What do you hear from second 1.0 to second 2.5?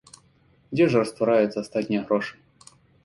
раствараюцца астатнія грошы?